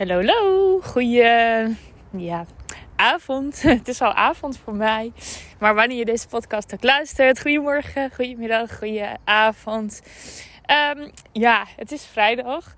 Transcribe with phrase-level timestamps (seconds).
[0.00, 0.80] Hallo, hallo.
[0.80, 1.76] Goeie
[2.10, 2.46] ja,
[2.96, 3.62] avond.
[3.76, 5.12] Het is al avond voor mij.
[5.58, 10.02] Maar wanneer je deze podcast ook luistert, goedemorgen, goedemiddag, goeie avond.
[10.64, 12.74] Ehm, ja, het is vrijdag.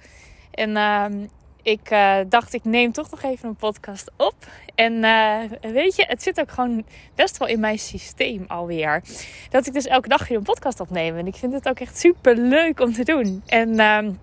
[0.51, 1.27] En ehm,
[1.63, 4.37] ik uh, dacht, ik neem toch nog even een podcast op.
[4.75, 6.85] En uh, weet je, het zit ook gewoon
[7.15, 9.03] best wel in mijn systeem alweer.
[9.51, 11.17] Dat ik dus elke dag weer een podcast opneem.
[11.17, 13.43] En ik vind het ook echt super leuk om te doen.
[13.47, 13.69] En...
[13.69, 14.15] Uh,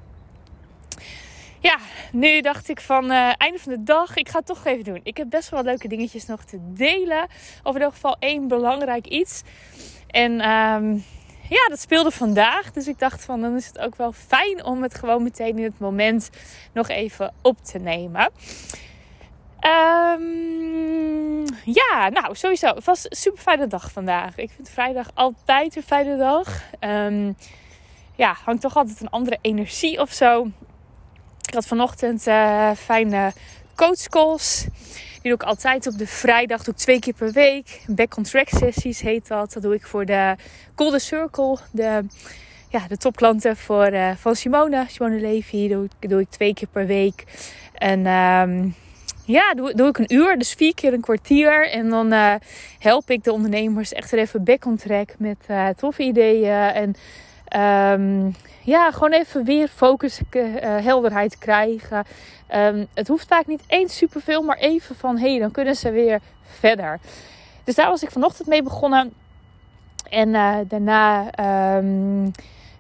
[1.60, 1.78] ja,
[2.12, 5.00] nu dacht ik van uh, einde van de dag, ik ga het toch even doen.
[5.04, 7.24] Ik heb best wel leuke dingetjes nog te delen.
[7.64, 9.42] Of in ieder geval één belangrijk iets.
[10.08, 11.04] En um,
[11.50, 12.72] ja, dat speelde vandaag.
[12.72, 15.64] Dus ik dacht van dan is het ook wel fijn om het gewoon meteen in
[15.64, 16.30] het moment
[16.74, 18.32] nog even op te nemen.
[19.62, 22.68] Um, ja, nou sowieso.
[22.68, 24.38] Het was een super fijne dag vandaag.
[24.38, 26.64] Ik vind vrijdag altijd een fijne dag.
[26.80, 27.36] Um,
[28.16, 30.48] ja, hangt toch altijd een andere energie of zo.
[31.50, 33.32] Ik had vanochtend uh, fijne
[33.76, 34.66] coachcalls.
[34.94, 37.82] Die doe ik altijd op de vrijdag, doe ik twee keer per week.
[37.88, 39.54] Back on track sessies heet dat.
[39.54, 40.36] Dat doe ik voor de
[40.76, 42.06] Golden Circle, de,
[42.70, 44.86] ja, de topklanten voor, uh, van Simone.
[44.88, 47.24] Simone Levy doe ik, doe ik twee keer per week.
[47.74, 48.76] En um,
[49.26, 51.70] ja, doe, ik een uur, dus vier keer een kwartier.
[51.70, 52.34] En dan uh,
[52.80, 56.54] help ik de ondernemers echt er even back on track met uh, toffe ideeën.
[56.54, 56.96] En
[57.56, 62.06] um, ja, gewoon even weer focus, uh, helderheid krijgen.
[62.56, 65.92] Um, het hoeft vaak niet eens superveel, maar even van hé, hey, dan kunnen ze
[65.92, 67.00] weer verder.
[67.64, 69.14] Dus daar was ik vanochtend mee begonnen.
[70.10, 71.30] En uh, daarna
[71.78, 72.32] um,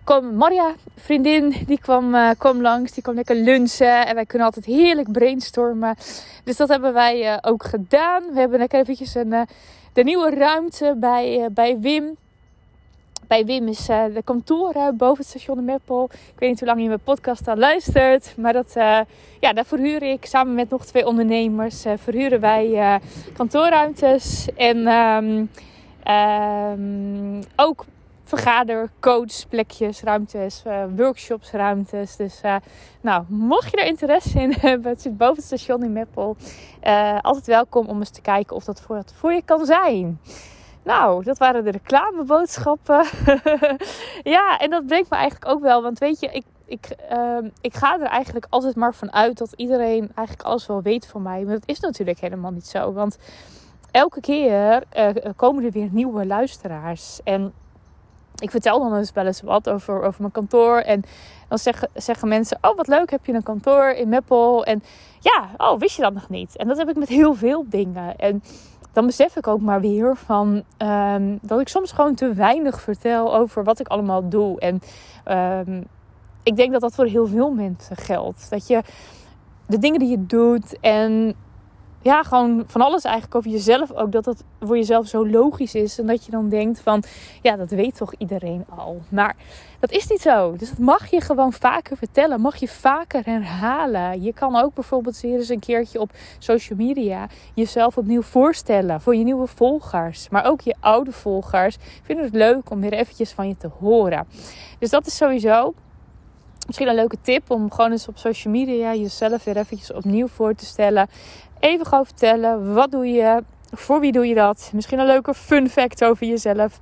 [0.03, 2.91] kwam Maria, vriendin, die kwam, uh, kwam langs.
[2.91, 4.07] Die kwam lekker lunchen.
[4.07, 5.95] En wij kunnen altijd heerlijk brainstormen.
[6.43, 8.23] Dus dat hebben wij ook gedaan.
[8.33, 9.47] We hebben lekker eventjes een,
[9.93, 12.17] de nieuwe ruimte bij, bij Wim
[13.29, 16.09] bij Wim is uh, de kantoren boven het station de Meppel.
[16.11, 18.33] Ik weet niet hoe lang je mijn podcast al luistert.
[18.37, 18.99] Maar dat, uh,
[19.39, 21.85] ja, daar verhuur ik samen met nog twee ondernemers.
[21.85, 22.99] Uh, verhuren wij
[23.33, 24.47] kantoorruimtes.
[24.55, 25.49] En um,
[26.13, 27.85] um, ook
[28.23, 30.63] vergader, coach, plekjes, ruimtes,
[30.95, 32.15] workshops, ruimtes.
[32.15, 32.41] Dus
[33.01, 36.35] nou, mocht je er interesse in hebben, het zit boven het station in Meppel.
[37.21, 38.81] altijd welkom om eens te kijken of dat
[39.15, 40.19] voor je kan zijn.
[40.89, 43.05] Nou, dat waren de reclameboodschappen.
[44.35, 45.81] ja, en dat brengt me eigenlijk ook wel.
[45.81, 49.53] Want weet je, ik, ik, uh, ik ga er eigenlijk altijd maar van uit dat
[49.55, 51.43] iedereen eigenlijk alles wel weet van mij.
[51.43, 52.93] Maar dat is natuurlijk helemaal niet zo.
[52.93, 53.17] Want
[53.91, 57.19] elke keer uh, komen er weer nieuwe luisteraars.
[57.23, 57.53] En
[58.35, 60.77] ik vertel dan eens wel eens wat over, over mijn kantoor.
[60.77, 61.03] En
[61.47, 64.65] dan zeggen, zeggen mensen: Oh, wat leuk, heb je een kantoor in Meppel?
[64.65, 64.83] En
[65.19, 66.57] ja, oh, wist je dat nog niet?
[66.57, 68.15] En dat heb ik met heel veel dingen.
[68.15, 68.43] En
[68.91, 73.35] dan besef ik ook maar weer van um, dat ik soms gewoon te weinig vertel
[73.35, 74.59] over wat ik allemaal doe.
[74.59, 74.81] En
[75.67, 75.83] um,
[76.43, 78.49] ik denk dat dat voor heel veel mensen geldt.
[78.49, 78.81] Dat je
[79.65, 81.35] de dingen die je doet en
[82.01, 84.11] ja, gewoon van alles eigenlijk over jezelf ook.
[84.11, 85.99] Dat dat voor jezelf zo logisch is.
[85.99, 87.03] En dat je dan denkt van,
[87.41, 89.01] ja, dat weet toch iedereen al.
[89.09, 89.35] Maar
[89.79, 90.55] dat is niet zo.
[90.57, 92.41] Dus dat mag je gewoon vaker vertellen.
[92.41, 94.21] Mag je vaker herhalen.
[94.21, 99.01] Je kan ook bijvoorbeeld weer eens een keertje op social media jezelf opnieuw voorstellen.
[99.01, 100.29] Voor je nieuwe volgers.
[100.29, 104.27] Maar ook je oude volgers vinden het leuk om weer eventjes van je te horen.
[104.79, 105.73] Dus dat is sowieso
[106.69, 110.53] misschien een leuke tip om gewoon eens op social media jezelf weer eventjes opnieuw voor
[110.53, 111.07] te stellen.
[111.59, 114.71] Even gewoon vertellen, wat doe je, voor wie doe je dat?
[114.73, 116.79] Misschien een leuke fun fact over jezelf.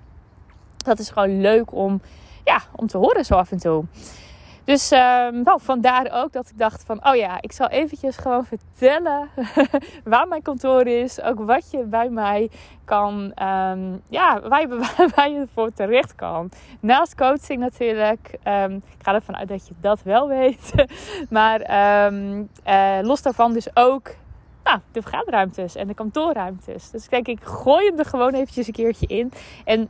[0.77, 2.01] Dat is gewoon leuk om,
[2.43, 3.85] ja, om te horen zo af en toe.
[4.67, 8.45] Dus um, nou, vandaar ook dat ik dacht van, oh ja, ik zal eventjes gewoon
[8.45, 9.29] vertellen
[10.03, 11.21] waar mijn kantoor is.
[11.21, 12.49] Ook wat je bij mij
[12.85, 16.49] kan, um, ja, waar je, voor terecht kan.
[16.79, 18.37] Naast coaching natuurlijk.
[18.43, 20.73] Um, ik ga ervan uit dat je dat wel weet.
[21.29, 21.61] maar
[22.65, 24.15] uh, los daarvan dus ook
[24.63, 26.89] nou, de vergaderruimtes en de kantoorruimtes.
[26.89, 29.31] Dus kijk, ik gooi hem er gewoon eventjes een keertje in.
[29.65, 29.89] En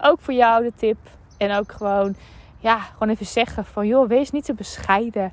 [0.00, 0.98] ook voor jou de tip.
[1.36, 2.16] En ook gewoon,
[2.64, 3.86] ja, gewoon even zeggen van...
[3.86, 5.32] joh, wees niet te bescheiden.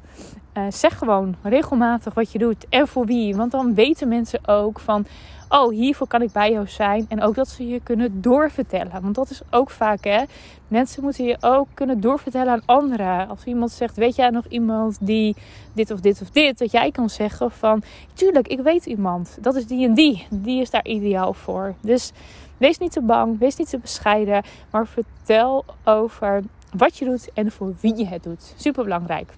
[0.54, 3.36] Uh, zeg gewoon regelmatig wat je doet en voor wie.
[3.36, 5.06] Want dan weten mensen ook van
[5.50, 7.06] oh, hiervoor kan ik bij jou zijn.
[7.10, 9.02] En ook dat ze je kunnen doorvertellen.
[9.02, 10.24] Want dat is ook vaak, hè.
[10.68, 13.28] Mensen moeten je ook kunnen doorvertellen aan anderen.
[13.28, 15.36] Als iemand zegt, weet jij nog iemand die
[15.74, 16.58] dit of dit of dit?
[16.58, 17.84] Dat jij kan zeggen van,
[18.14, 19.38] tuurlijk, ik weet iemand.
[19.42, 20.28] Dat is die en die.
[20.30, 21.74] Die is daar ideaal voor.
[21.82, 22.12] Dus
[22.58, 24.44] wees niet te bang, wees niet te bescheiden.
[24.72, 28.54] Maar vertel over wat je doet en voor wie je het doet.
[28.58, 29.34] Super belangrijk.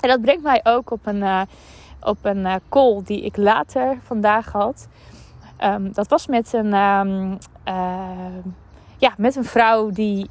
[0.00, 1.42] En dat brengt mij ook op een, uh,
[2.00, 4.88] op een uh, call die ik later vandaag had.
[5.64, 8.08] Um, dat was met een, um, uh,
[8.96, 10.28] ja, met een vrouw die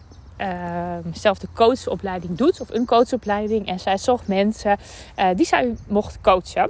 [1.14, 3.68] zelf de coachopleiding doet, of een coachopleiding.
[3.68, 4.78] En zij zocht mensen
[5.20, 6.70] uh, die zij mocht coachen.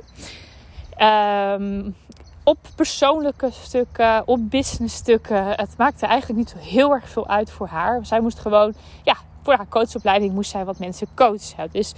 [2.44, 5.48] Op persoonlijke stukken, op business stukken.
[5.48, 8.06] Het maakte eigenlijk niet zo heel erg veel uit voor haar.
[8.06, 8.74] Zij moest gewoon,
[9.04, 9.16] ja,
[9.46, 11.70] voor haar coachopleiding moest zij wat mensen coachen.
[11.72, 11.94] Dus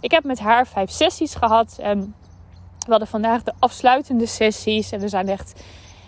[0.00, 1.76] ik heb met haar vijf sessies gehad.
[1.80, 2.14] En
[2.78, 4.92] we hadden vandaag de afsluitende sessies.
[4.92, 5.62] En we zijn echt,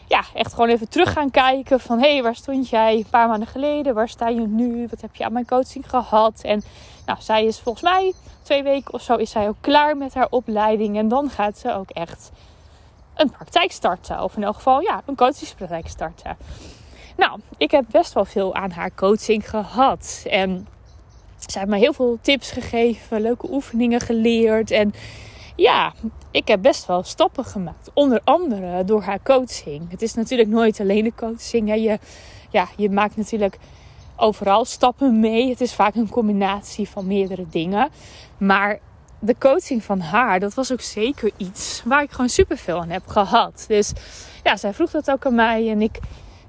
[0.06, 1.81] ja, echt gewoon even terug gaan kijken.
[1.81, 3.94] Van hé, hey, waar stond jij een paar maanden geleden?
[3.94, 4.87] Waar sta je nu?
[4.90, 6.40] Wat heb je aan mijn coaching gehad?
[6.43, 6.62] En
[7.06, 8.12] nou, zij is volgens mij
[8.43, 10.96] twee weken of zo is zij ook klaar met haar opleiding.
[10.96, 12.31] En dan gaat ze ook echt
[13.14, 14.23] een praktijk starten.
[14.23, 16.37] Of in elk geval, ja, een coachingspraktijk starten.
[17.17, 20.25] Nou, ik heb best wel veel aan haar coaching gehad.
[20.29, 20.67] En
[21.46, 24.70] ze heeft me heel veel tips gegeven, leuke oefeningen geleerd.
[24.70, 24.93] En
[25.56, 25.93] ja,
[26.31, 27.90] ik heb best wel stappen gemaakt.
[27.94, 29.90] Onder andere door haar coaching.
[29.90, 31.69] Het is natuurlijk nooit alleen de coaching.
[31.69, 31.75] Hè.
[31.75, 31.99] Je,
[32.50, 33.58] ja, je maakt natuurlijk
[34.17, 35.49] overal stappen mee.
[35.49, 37.88] Het is vaak een combinatie van meerdere dingen.
[38.38, 38.79] Maar
[39.19, 42.90] de coaching van haar, dat was ook zeker iets waar ik gewoon super veel aan
[42.90, 43.64] heb gehad.
[43.69, 43.93] Dus
[44.44, 45.70] ja, zij vroeg dat ook aan mij.
[45.70, 45.99] En ik,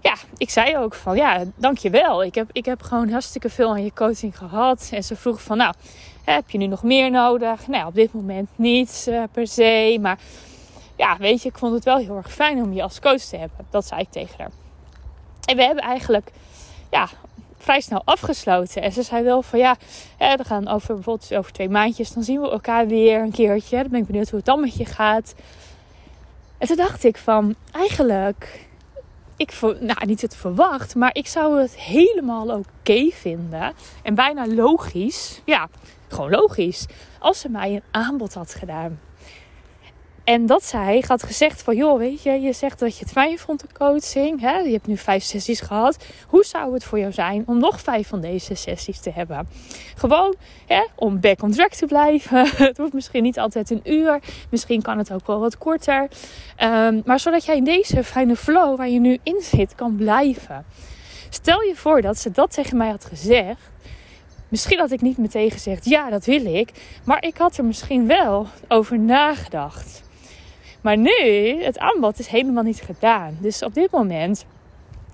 [0.01, 2.23] ja, ik zei ook van ja, dankjewel.
[2.23, 4.89] Ik heb, ik heb gewoon hartstikke veel aan je coaching gehad.
[4.93, 5.73] En ze vroeg van nou,
[6.23, 7.67] heb je nu nog meer nodig?
[7.67, 9.97] Nou, op dit moment niet uh, per se.
[10.01, 10.19] Maar
[10.95, 13.37] ja, weet je, ik vond het wel heel erg fijn om je als coach te
[13.37, 13.65] hebben.
[13.69, 14.51] Dat zei ik tegen haar.
[15.45, 16.31] En we hebben eigenlijk
[16.91, 17.07] ja,
[17.57, 18.81] vrij snel afgesloten.
[18.81, 19.75] En ze zei wel van ja,
[20.17, 23.77] we gaan over bijvoorbeeld over twee maandjes, dan zien we elkaar weer een keertje.
[23.77, 25.35] Dan ben ik benieuwd hoe het dan met je gaat.
[26.57, 28.68] En toen dacht ik van eigenlijk,
[29.39, 33.73] ik nou niet het verwacht, maar ik zou het helemaal oké vinden.
[34.03, 35.69] En bijna logisch, ja,
[36.07, 36.85] gewoon logisch,
[37.19, 38.99] als ze mij een aanbod had gedaan.
[40.29, 43.37] En dat zij had gezegd van, joh, weet je, je zegt dat je het fijn
[43.37, 44.41] vond de coaching.
[44.41, 44.57] Hè?
[44.57, 46.05] Je hebt nu vijf sessies gehad.
[46.27, 49.47] Hoe zou het voor jou zijn om nog vijf van deze sessies te hebben?
[49.95, 50.35] Gewoon
[50.67, 52.49] hè, om back on track te blijven.
[52.67, 54.19] het hoeft misschien niet altijd een uur.
[54.49, 56.07] Misschien kan het ook wel wat korter.
[56.63, 60.65] Um, maar zodat jij in deze fijne flow waar je nu in zit kan blijven.
[61.29, 63.69] Stel je voor dat ze dat tegen mij had gezegd.
[64.47, 66.71] Misschien had ik niet meteen gezegd, ja, dat wil ik.
[67.03, 70.07] Maar ik had er misschien wel over nagedacht.
[70.81, 71.13] Maar nu,
[71.63, 73.37] het aanbod is helemaal niet gedaan.
[73.39, 74.45] Dus op dit moment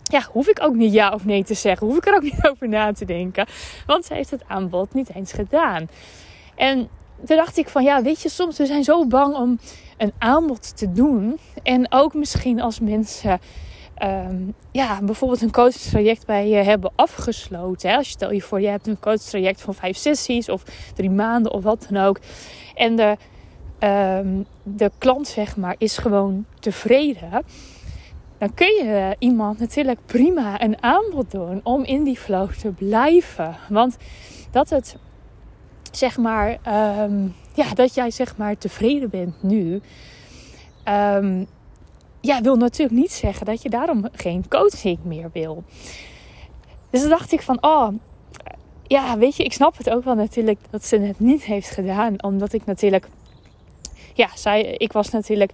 [0.03, 1.88] ja, hoef ik ook niet ja of nee te zeggen.
[1.88, 3.45] Hoef ik er ook niet over na te denken.
[3.85, 5.88] Want ze heeft het aanbod niet eens gedaan.
[6.56, 6.89] En
[7.25, 9.59] toen dacht ik van ja, weet je, soms we zijn zo bang om
[9.97, 11.39] een aanbod te doen.
[11.63, 13.39] En ook misschien als mensen
[14.03, 17.89] um, ja, bijvoorbeeld een coachtraject bij je hebben afgesloten.
[17.89, 17.95] Hè?
[17.95, 20.63] Als je stel je voor, je hebt een coachtraject van vijf sessies of
[20.94, 22.19] drie maanden of wat dan ook.
[22.75, 23.17] En de
[23.80, 27.44] um, de klant zeg maar is gewoon tevreden,
[28.38, 33.56] dan kun je iemand natuurlijk prima een aanbod doen om in die flow te blijven.
[33.69, 33.98] Want
[34.51, 34.98] dat het
[35.92, 36.57] zeg maar,
[37.04, 39.81] um, ja, dat jij zeg maar tevreden bent nu.
[40.88, 41.48] Um,
[42.22, 45.63] ja, wil natuurlijk niet zeggen dat je daarom geen coaching meer wil.
[46.89, 47.88] Dus dan dacht ik van, oh,
[48.83, 52.24] ja, weet je, ik snap het ook wel natuurlijk dat ze het niet heeft gedaan.
[52.24, 53.07] Omdat ik natuurlijk
[54.15, 55.51] ja, zij, ik was natuurlijk.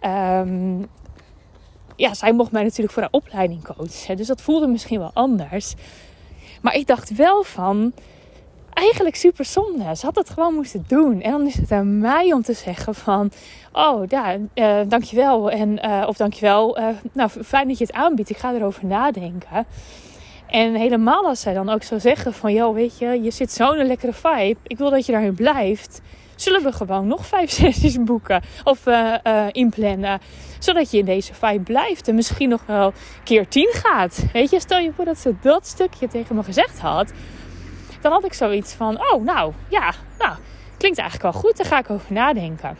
[0.00, 0.86] Um,
[1.96, 4.16] ja, zij mocht mij natuurlijk voor haar opleiding coachen.
[4.16, 5.74] Dus dat voelde misschien wel anders.
[6.62, 7.92] Maar ik dacht wel van.
[8.72, 9.96] Eigenlijk super zonde.
[9.96, 11.20] Ze had het gewoon moeten doen.
[11.20, 13.30] En dan is het aan mij om te zeggen van...
[13.72, 15.50] Oh, ja, uh, dankjewel.
[15.50, 16.78] En, uh, of dankjewel.
[16.78, 18.30] Uh, nou, fijn dat je het aanbiedt.
[18.30, 19.66] Ik ga erover nadenken.
[20.46, 22.52] En helemaal als zij dan ook zou zeggen van...
[22.52, 24.56] Joh, weet je, je zit zo'n lekkere vibe.
[24.62, 26.00] Ik wil dat je daarin blijft
[26.36, 30.20] zullen we gewoon nog vijf sessies boeken of uh, uh, inplannen.
[30.58, 32.92] Zodat je in deze vibe blijft en misschien nog wel
[33.24, 34.24] keer tien gaat.
[34.32, 37.12] Weet je, stel je voor dat ze dat stukje tegen me gezegd had.
[38.00, 40.36] Dan had ik zoiets van, oh nou, ja, nou,
[40.78, 41.56] klinkt eigenlijk wel goed.
[41.56, 42.76] Daar ga ik over nadenken.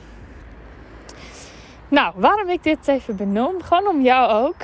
[1.89, 3.63] Nou, waarom ik dit even benoem?
[3.63, 4.63] Gewoon om jou ook.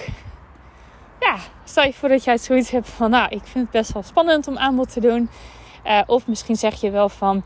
[1.20, 4.02] Ja, stel je voor dat jij zoiets hebt van, nou, ik vind het best wel
[4.02, 5.30] spannend om aanbod te doen.
[5.86, 7.44] Uh, of misschien zeg je wel van,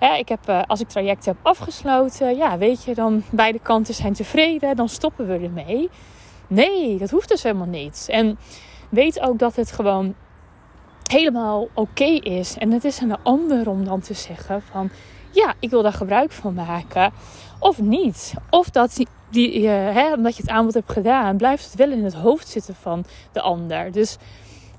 [0.00, 4.12] ik heb, uh, als ik traject heb afgesloten, ja, weet je, dan beide kanten zijn
[4.12, 5.90] tevreden, dan stoppen we ermee.
[6.46, 8.06] Nee, dat hoeft dus helemaal niet.
[8.10, 8.38] En
[8.88, 10.14] weet ook dat het gewoon
[11.10, 12.56] helemaal oké is.
[12.58, 14.90] En het is aan de ander om dan te zeggen van,
[15.30, 17.12] ja, ik wil daar gebruik van maken.
[17.58, 18.34] Of niet.
[18.50, 22.04] Of dat die, uh, hè, omdat je het aanbod hebt gedaan, blijft het wel in
[22.04, 23.92] het hoofd zitten van de ander.
[23.92, 24.16] Dus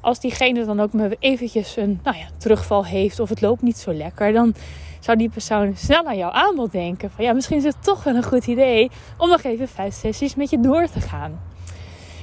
[0.02, 3.78] als diegene dan ook maar eventjes een nou ja, terugval heeft of het loopt niet
[3.78, 4.56] zo lekker, dan
[5.00, 7.12] zou die persoon snel aan jouw aanbod denken.
[7.12, 10.36] Van ja, misschien is het toch wel een goed idee om nog even vijf sessies
[10.36, 11.40] met je door te gaan.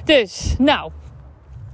[0.03, 0.91] Dus, nou,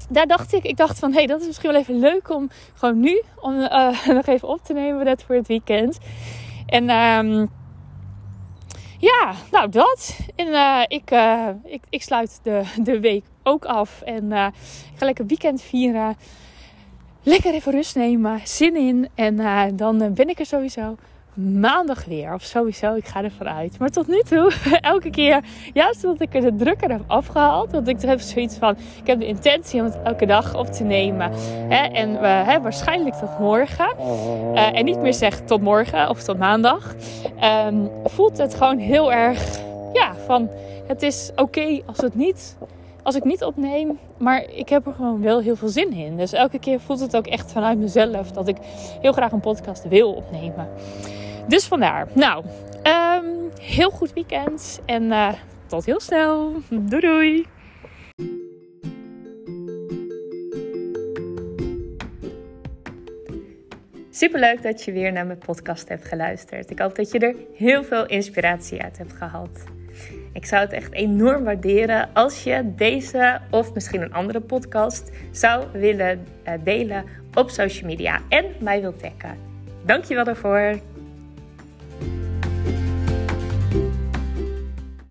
[0.09, 2.49] daar dacht ik, ik dacht van, hé, hey, dat is misschien wel even leuk om
[2.73, 5.97] gewoon nu, om uh, nog even op te nemen, net voor het weekend.
[6.65, 7.49] En um,
[8.97, 10.19] ja, nou dat.
[10.35, 14.01] En uh, ik, uh, ik, ik sluit de, de week ook af.
[14.01, 16.15] En ik ga lekker weekend vieren.
[17.23, 18.39] Lekker even rust nemen.
[18.43, 19.09] Zin in.
[19.15, 20.95] En dan ben ik er sowieso
[21.33, 22.33] maandag weer.
[22.33, 23.79] Of sowieso, ik ga ervan uit.
[23.79, 24.51] Maar tot nu toe,
[24.81, 27.71] elke keer, juist omdat ik er de drukker heb afgehaald.
[27.71, 30.83] Want ik heb zoiets van, ik heb de intentie om het elke dag op te
[30.83, 31.31] nemen.
[31.69, 33.95] Hè, en uh, waarschijnlijk tot morgen.
[34.53, 36.95] En niet meer zeg tot morgen of tot maandag.
[37.67, 39.59] Um, voelt het gewoon heel erg,
[39.93, 40.49] ja, van
[40.87, 42.57] het is oké als het niet...
[43.03, 46.17] Als ik niet opneem, maar ik heb er gewoon wel heel veel zin in.
[46.17, 48.57] Dus elke keer voelt het ook echt vanuit mezelf dat ik
[49.01, 50.67] heel graag een podcast wil opnemen.
[51.47, 52.07] Dus vandaar.
[52.13, 52.45] Nou,
[52.83, 54.81] um, heel goed weekend.
[54.85, 55.33] En uh,
[55.67, 56.53] tot heel snel.
[56.69, 57.45] Doei doei.
[64.09, 66.69] Superleuk dat je weer naar mijn podcast hebt geluisterd.
[66.69, 69.63] Ik hoop dat je er heel veel inspiratie uit hebt gehad.
[70.33, 75.65] Ik zou het echt enorm waarderen als je deze of misschien een andere podcast zou
[75.73, 79.37] willen uh, delen op social media en mij wilt taggen.
[79.85, 80.79] Dankjewel daarvoor.